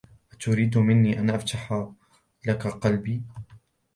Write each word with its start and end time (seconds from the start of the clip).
اتريد 0.33 0.77
مني 0.77 1.19
ان 1.19 1.29
افتح 1.29 1.85
لك 2.47 2.67
قلبي؟ 2.67 3.23